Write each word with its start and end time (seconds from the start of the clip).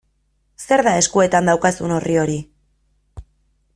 Zer 0.63 0.81
da 0.87 0.93
eskuetan 1.01 1.51
daukazun 1.51 1.93
orri 1.99 2.17
hori? 2.23 2.39